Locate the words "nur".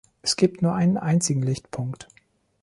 0.63-0.73